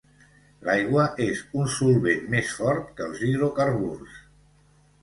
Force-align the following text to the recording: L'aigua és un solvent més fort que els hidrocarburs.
L'aigua 0.69 1.03
és 1.25 1.43
un 1.65 1.69
solvent 1.75 2.27
més 2.37 2.55
fort 2.63 2.91
que 2.99 3.07
els 3.11 3.23
hidrocarburs. 3.31 4.19